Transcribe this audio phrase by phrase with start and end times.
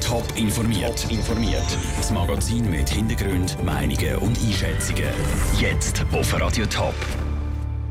[0.00, 1.10] Top informiert.
[1.10, 1.78] informiert.
[1.96, 5.08] Das Magazin mit Hintergrund, Meinungen und Einschätzungen.
[5.58, 6.94] Jetzt auf Radio Top.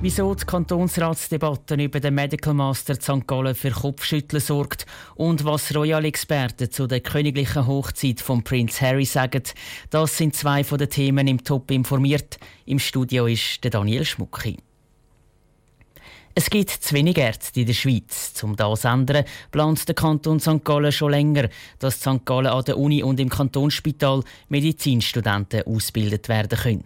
[0.00, 3.26] Wieso die Kantonsratsdebatte über den Medical Master St.
[3.26, 4.86] Gallen für Kopfschütteln sorgt
[5.16, 9.42] und was Royal-Experten zu der königlichen Hochzeit von Prince Harry sagen,
[9.90, 12.38] das sind zwei von den Themen im Top informiert.
[12.64, 14.56] Im Studio ist der Daniel Schmucki.
[16.38, 18.32] Es gibt zu wenig Ärzte in der Schweiz.
[18.44, 20.64] Um das zu ändern, plant der Kanton St.
[20.64, 21.48] Gallen schon länger,
[21.80, 22.24] dass St.
[22.24, 26.84] Gallen an der Uni und im Kantonsspital Medizinstudenten ausgebildet werden können.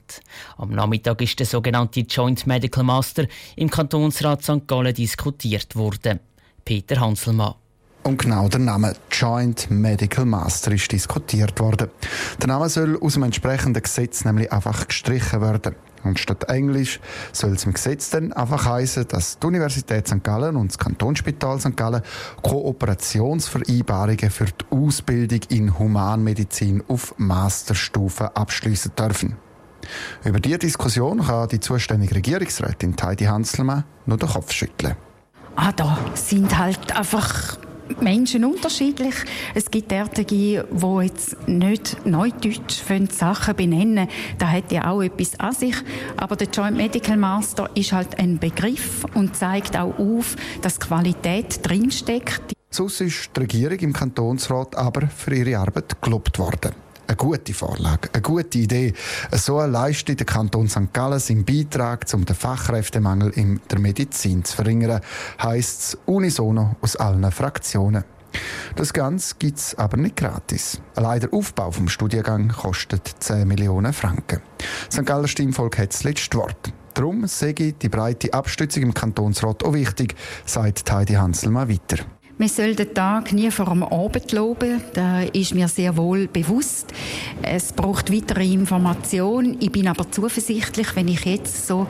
[0.57, 4.67] Am Nachmittag ist der sogenannte Joint Medical Master im Kantonsrat St.
[4.67, 6.21] Gallen diskutiert worden.
[6.65, 7.53] Peter Hanselmann.
[8.05, 11.91] Und genau der Name Joint Medical Master ist diskutiert worden.
[12.41, 15.77] Der Name soll aus dem entsprechenden Gesetz nämlich einfach gestrichen werden.
[16.05, 17.01] Und statt Englisch
[17.33, 20.23] soll es im Gesetz dann einfach heißen, dass die Universität St.
[20.23, 21.77] Gallen und das Kantonsspital St.
[21.77, 22.03] Gallen
[22.43, 29.37] Kooperationsvereinbarungen für die Ausbildung in Humanmedizin auf Masterstufe abschließen dürfen.
[30.25, 34.97] Über diese Diskussion kann die zuständige Regierungsrätin Heidi Hanselmann nur den Kopf schütteln.
[35.57, 37.59] Ah, da sind halt einfach
[38.01, 39.15] Menschen unterschiedlich.
[39.55, 44.09] Es gibt derartige, die jetzt nicht Neudeutsch Sachen benennen
[44.39, 45.77] Da hat ja auch etwas an sich.
[46.17, 51.61] Aber der Joint Medical Master ist halt ein Begriff und zeigt auch auf, dass Qualität
[51.67, 52.53] drinsteckt.
[52.71, 56.73] Sonst ist die Regierung im Kantonsrat aber für ihre Arbeit gelobt worden
[57.13, 58.95] eine gute Vorlage, eine gute Idee.
[59.33, 60.93] So leistet der Kanton St.
[60.93, 65.03] Gallen seinen Beitrag, um den Fachkräftemangel in der Medizin zu verringern,
[65.43, 68.05] heisst es unisono aus allen Fraktionen.
[68.77, 70.81] Das Ganze gibt es aber nicht gratis.
[70.97, 74.41] Allein der Aufbau vom Studiengang kostet 10 Millionen Franken.
[74.91, 75.05] St.
[75.05, 76.73] Galler Stimmvolk hat das letzte Wort.
[76.95, 80.15] Darum sehe ich die breite Abstützung im Kantonsrat auch wichtig,
[80.47, 82.05] sagt Heidi Hanselmann weiter.
[82.43, 84.81] Man soll den Tag nie vor dem Abend loben.
[84.95, 86.93] Das ist mir sehr wohl bewusst.
[87.41, 89.59] Es braucht weitere Informationen.
[89.61, 91.87] Ich bin aber zuversichtlich, wenn ich jetzt so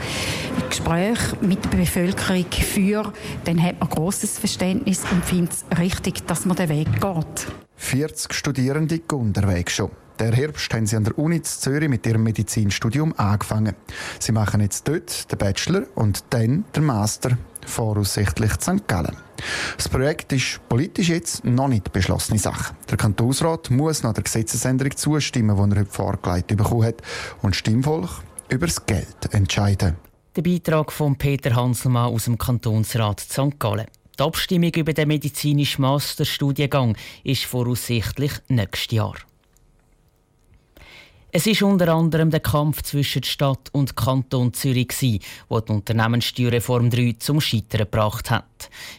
[0.60, 3.14] ein Gespräch mit der Bevölkerung führe,
[3.46, 7.46] dann hat man großes Verständnis und findet es richtig, dass man den Weg geht.
[7.76, 9.90] 40 Studierende gehen unterwegs schon.
[10.18, 13.74] Der Herbst haben sie an der Uni Zürich mit ihrem Medizinstudium angefangen.
[14.18, 18.86] Sie machen jetzt dort den Bachelor und dann den Master, voraussichtlich St.
[18.86, 19.16] Gallen.
[19.76, 22.74] Das Projekt ist politisch jetzt noch nicht beschlossene Sache.
[22.90, 27.02] Der Kantonsrat muss nach der Gesetzesänderung zustimmen, die er heute vorgelegt bekommen hat,
[27.42, 29.96] und Stimmvolk über das Geld entscheiden.
[30.36, 33.58] Der Beitrag von Peter Hanselmann aus dem Kantonsrat St.
[33.58, 33.86] Gallen.
[34.18, 39.14] Die Abstimmung über den medizinischen Masterstudiengang ist voraussichtlich nächstes Jahr.
[41.34, 47.16] Es ist unter anderem der Kampf zwischen Stadt und Kanton Zürich, wo die Unternehmenssteuerreform 3
[47.18, 48.44] zum Scheitern gebracht hat.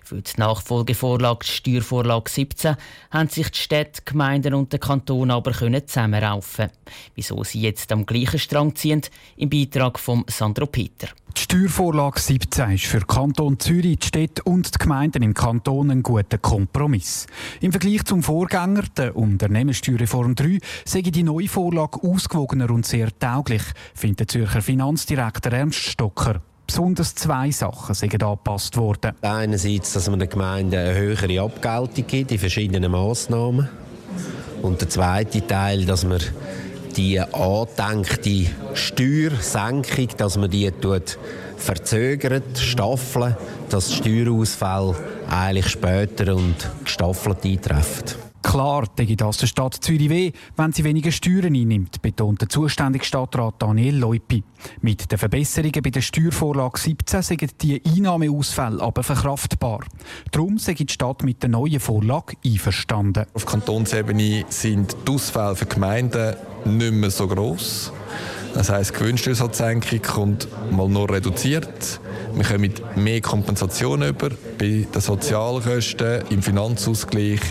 [0.04, 2.76] Für die Nachfolgevorlage Steuervorlage 17
[3.12, 6.72] haben sich die Städte, Gemeinden und der Kanton aber zusammenraufen.
[7.14, 9.04] Wieso sie jetzt am gleichen Strang ziehen,
[9.38, 11.10] im Beitrag von Sandro Peter.
[11.36, 16.04] Die Steuervorlage 17 ist für Kanton Zürich, die Städte und die Gemeinden im Kanton ein
[16.04, 17.26] guter Kompromiss.
[17.60, 23.64] Im Vergleich zum Vorgänger, der Unternehmenssteuerreform 3, sei die neue Vorlage ausgewogener und sehr tauglich,
[23.94, 26.42] findet der Zürcher Finanzdirektor Ernst Stocker.
[26.66, 29.12] Besonders zwei Sachen sind angepasst worden.
[29.22, 33.68] Einerseits, dass man den Gemeinden eine höhere Abgeltung gibt in verschiedenen Massnahmen.
[34.62, 36.22] Und der zweite Teil, dass man
[36.96, 41.18] die angedenkte Steuersenkung, dass man die tut
[41.58, 43.36] verzögert, staffeln,
[43.70, 44.96] dass die Steuerausfälle
[45.30, 48.23] eigentlich später und gestaffelt eintreffen.
[48.54, 53.04] Klar, denke das der Stadt Zürich weh, wenn sie weniger Steuern einnimmt, betont der zuständige
[53.04, 54.44] Stadtrat Daniel Leupi.
[54.82, 59.80] Mit den Verbesserungen bei der Steuervorlage 17 sind die Einnahmeausfälle aber verkraftbar.
[60.30, 63.26] Darum sei die Stadt mit der neuen Vorlage einverstanden.
[63.34, 67.92] Auf Kantonsebene sind die Ausfälle für Gemeinden nicht mehr so gross.
[68.54, 72.00] Das heisst, die Gewinnsteuersatzsenkung kommt mal nur reduziert.
[72.36, 77.42] Wir kommen mehr Kompensation über bei den Sozialkosten, im Finanzausgleich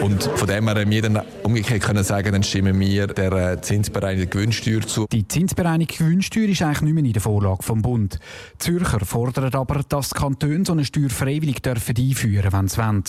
[0.00, 4.30] und von dem her wir dann umgekehrt können sagen, dann stimmen wir der äh, zinsbereinigten
[4.30, 5.06] Gewinnsteuer zu.
[5.10, 8.18] Die zinsbereinigte Gewinnsteuer ist eigentlich nicht mehr in der Vorlage vom Bund.
[8.54, 12.78] Die Zürcher fordern aber, dass die Kantone so eine Steuer freiwillig dürfen einführen wenn sie
[12.78, 13.04] wollen.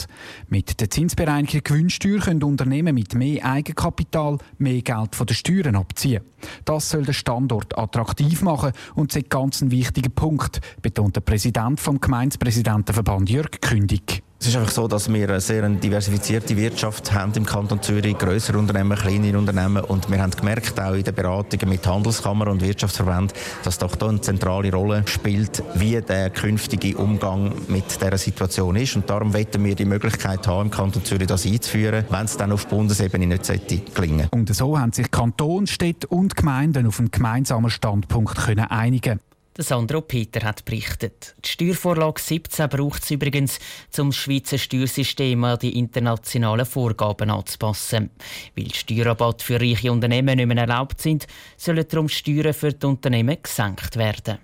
[0.50, 6.24] Mit der zinsbereinigten Gewinnsteuer können Unternehmen mit mehr Eigenkapital mehr Geld von den Steuern abziehen.
[6.66, 11.80] Das soll den Standort attraktiv machen und ist ganz ein wichtiger Punkt, betont der Präsident
[11.80, 14.23] vom Gemeindepräsidentenverband Jörg Kündig.
[14.44, 18.58] Es ist einfach so, dass wir eine sehr diversifizierte Wirtschaft haben im Kanton Zürich, größere
[18.58, 19.82] Unternehmen, kleine Unternehmen.
[19.86, 23.32] Und wir haben gemerkt, auch in den Beratungen mit Handelskammer und Wirtschaftsverbänden,
[23.64, 28.98] dass doch da eine zentrale Rolle spielt, wie der künftige Umgang mit dieser Situation ist.
[28.98, 32.52] Und darum wollen wir die Möglichkeit haben, im Kanton Zürich das einzuführen, wenn es dann
[32.52, 34.28] auf Bundesebene nicht sollte gelingen.
[34.32, 39.22] Und so haben sich Kanton, Städte und Gemeinden auf einen gemeinsamen Standpunkt können einigen
[39.62, 41.36] Sandro Peter hat berichtet.
[41.46, 43.60] Die Steuervorlage 17 braucht es übrigens,
[44.00, 48.10] um das Schweizer Steuersystem an die internationalen Vorgaben anzupassen.
[48.56, 53.38] Weil Steuerrabatte für reiche Unternehmen nicht mehr erlaubt sind, sollen darum Steuern für die Unternehmen
[53.44, 54.40] gesenkt werden.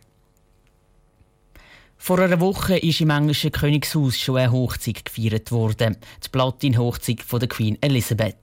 [2.02, 5.98] Vor einer Woche ist im englischen Königshaus schon eine Hochzeit gefeiert worden.
[6.24, 8.38] Die Platin-Hochzeit von der Queen Elizabeth.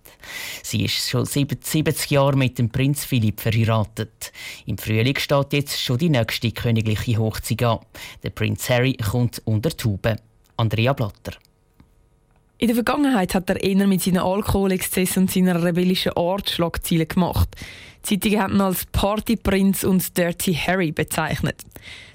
[0.62, 4.31] Sie ist schon 70 Jahre mit dem Prinz Philipp verheiratet.
[4.67, 7.79] Im Frühling steht jetzt schon die nächste königliche Hochzeit an.
[8.23, 10.17] Der Prinz Harry kommt unter Tube.
[10.59, 11.32] Andrea Blatter.
[12.59, 17.49] In der Vergangenheit hat er eher mit seinen Alkoholexzessen und seiner rebellischen Art Schlagzeilen gemacht.
[18.06, 21.62] Zeitungen haben ihn als Partyprinz und Dirty Harry bezeichnet.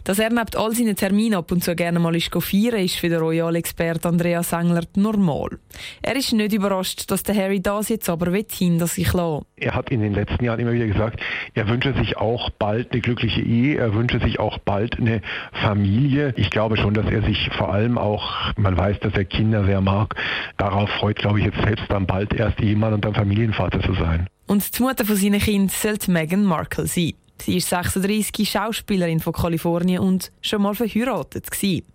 [0.06, 3.10] Dass er neben all seinen Terminen ab und zu gerne mal ist feiern ist für
[3.10, 5.60] den Royal-Experte Andreas Englert normal.
[6.02, 9.92] Er ist nicht überrascht, dass der Harry das jetzt aber hinter sich lassen Er hat
[9.92, 11.20] in den letzten Jahren immer wieder gesagt,
[11.54, 15.22] er wünsche sich auch bald eine glückliche Ehe, er wünsche sich auch bald eine
[15.52, 16.34] Familie.
[16.38, 19.82] Ich glaube schon, dass er sich vor allem auch, man weiß, dass er Kinder sehr
[19.82, 20.16] mag,
[20.58, 24.28] darauf freut, glaube ich, jetzt selbst dann bald erst Ehemann und dann Familienvater zu sein.
[24.52, 27.14] Und die Mutter von seinen Kindern sollte Meghan Markle sein.
[27.42, 31.86] Sie ist 36, Schauspielerin von Kalifornien und schon mal verheiratet gewesen.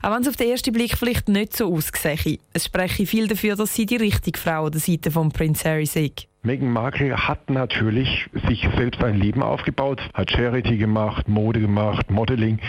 [0.00, 3.56] Auch wenn es auf den ersten Blick vielleicht nicht so aussehe, es spreche viel dafür,
[3.56, 6.27] dass sie die richtige Frau an der Seite von Prince Harry ist.
[6.42, 12.60] Meghan Markle hat natürlich sich selbst ein Leben aufgebaut, hat Charity gemacht, Mode gemacht, Modeling.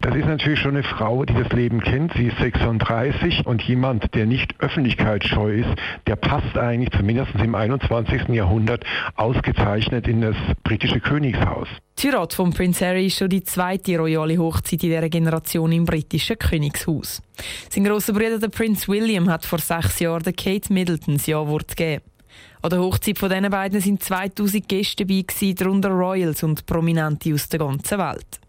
[0.00, 2.14] Das ist natürlich schon eine Frau, die das Leben kennt.
[2.14, 5.68] Sie ist 36 und jemand, der nicht öffentlichkeitsscheu ist,
[6.06, 8.28] der passt eigentlich zumindest im 21.
[8.28, 8.84] Jahrhundert
[9.14, 11.68] ausgezeichnet in das britische Königshaus.
[11.98, 15.84] Die Heirat von Prince Harry ist schon die zweite royale Hochzeit in dieser Generation im
[15.84, 17.20] britischen Königshaus.
[17.68, 22.07] Sein grosser Bruder, der Prince William, hat vor sechs Jahren Kate Middleton das Ja-Wort gegeben.
[22.62, 27.48] An der Hochzeit von diesen beiden sind 2000 Gäste dabei, darunter Royals und Prominente aus
[27.48, 28.40] der ganzen Welt.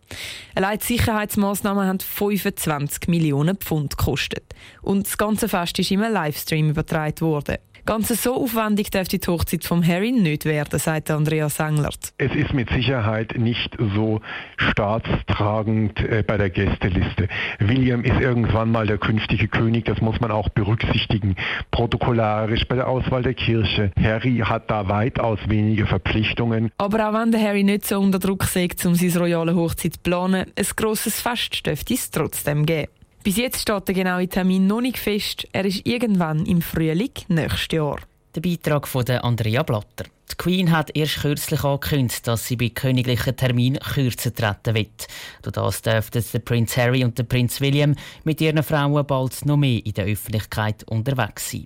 [0.55, 4.43] Allein die Sicherheitsmaßnahmen haben 25 Millionen Pfund gekostet.
[4.81, 7.57] Und das ganze Fest ist im Livestream übertragen worden.
[7.89, 12.13] Ganz so aufwendig dürfte die Hochzeit von Harry nicht werden, sagt Andreas Englert.
[12.19, 14.21] Es ist mit Sicherheit nicht so
[14.57, 17.27] staatstragend äh, bei der Gästeliste.
[17.57, 21.35] William ist irgendwann mal der künftige König, das muss man auch berücksichtigen.
[21.71, 23.91] Protokollarisch bei der Auswahl der Kirche.
[23.99, 26.69] Harry hat da weitaus weniger Verpflichtungen.
[26.77, 29.99] Aber auch wenn der Harry nicht so unter Druck sägt, um seine royale Hochzeit zu
[30.03, 32.98] planen, ein grosses Fest dürfte es trotzdem geben.
[33.23, 35.47] Bis jetzt steht der genaue Termin noch nicht fest.
[35.51, 37.99] Er ist irgendwann im Frühling nächstes Jahr.
[38.35, 40.05] Der Beitrag von Andrea Blatter.
[40.31, 45.07] Die Queen hat erst kürzlich angekündigt, dass sie bei königlichen Terminen kürzer treten wird.
[45.41, 49.57] Durch das dürften der Prinz Harry und der Prinz William mit ihren Frauen bald noch
[49.57, 51.65] mehr in der Öffentlichkeit unterwegs sein.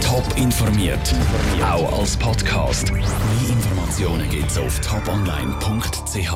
[0.00, 1.14] Top informiert,
[1.62, 2.92] auch als Podcast.
[2.92, 3.02] Mehr
[3.48, 6.34] Informationen gibt's auf toponline.ch.